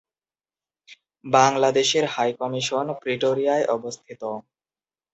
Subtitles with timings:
[1.25, 4.21] বাংলাদেশের high commission প্রিটোরিয়ায় অবস্থিত।